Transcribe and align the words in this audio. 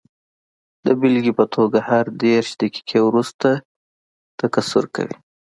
د 0.85 0.87
بېلګې 0.99 1.33
په 1.39 1.45
توګه 1.55 1.79
هر 1.89 2.05
دېرش 2.23 2.49
دقیقې 2.61 2.99
وروسته 3.07 3.49
تکثر 4.39 4.83
کوي. 4.95 5.17